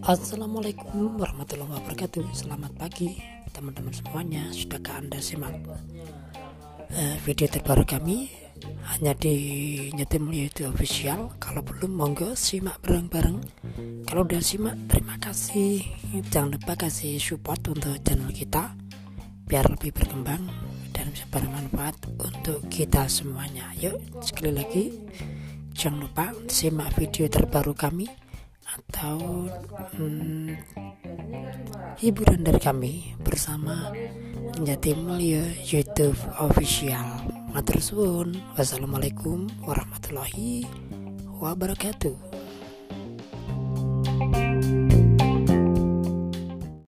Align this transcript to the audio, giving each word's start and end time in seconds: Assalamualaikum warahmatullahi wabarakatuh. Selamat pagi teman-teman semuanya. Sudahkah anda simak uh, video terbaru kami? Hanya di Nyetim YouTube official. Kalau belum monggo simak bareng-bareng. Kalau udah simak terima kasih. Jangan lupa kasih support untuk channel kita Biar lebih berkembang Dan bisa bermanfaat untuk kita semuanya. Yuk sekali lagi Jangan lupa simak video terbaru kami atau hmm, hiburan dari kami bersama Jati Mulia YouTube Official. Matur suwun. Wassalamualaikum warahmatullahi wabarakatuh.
Assalamualaikum 0.00 1.20
warahmatullahi 1.20 1.76
wabarakatuh. 1.76 2.32
Selamat 2.32 2.72
pagi 2.80 3.20
teman-teman 3.52 3.92
semuanya. 3.92 4.48
Sudahkah 4.48 4.96
anda 4.96 5.20
simak 5.20 5.52
uh, 6.88 7.16
video 7.20 7.44
terbaru 7.44 7.84
kami? 7.84 8.32
Hanya 8.96 9.12
di 9.12 9.36
Nyetim 9.92 10.32
YouTube 10.32 10.72
official. 10.72 11.36
Kalau 11.36 11.60
belum 11.60 11.92
monggo 11.92 12.32
simak 12.32 12.80
bareng-bareng. 12.80 13.44
Kalau 14.08 14.24
udah 14.24 14.40
simak 14.40 14.80
terima 14.88 15.20
kasih. 15.20 15.84
Jangan 16.32 16.56
lupa 16.56 16.80
kasih 16.80 17.20
support 17.20 17.60
untuk 17.68 18.00
channel 18.00 18.32
kita 18.32 18.72
Biar 19.44 19.68
lebih 19.68 19.94
berkembang 19.94 20.42
Dan 20.96 21.12
bisa 21.12 21.28
bermanfaat 21.28 22.08
untuk 22.16 22.64
kita 22.72 23.04
semuanya. 23.04 23.68
Yuk 23.76 24.00
sekali 24.24 24.56
lagi 24.56 24.84
Jangan 25.76 26.08
lupa 26.08 26.32
simak 26.48 26.96
video 26.96 27.28
terbaru 27.28 27.76
kami 27.76 28.19
atau 28.78 29.50
hmm, 29.98 30.54
hiburan 31.98 32.40
dari 32.46 32.60
kami 32.62 32.92
bersama 33.18 33.90
Jati 34.60 34.94
Mulia 34.94 35.42
YouTube 35.66 36.18
Official. 36.38 37.26
Matur 37.50 37.82
suwun. 37.82 38.38
Wassalamualaikum 38.54 39.50
warahmatullahi 39.66 40.66
wabarakatuh. 41.42 42.39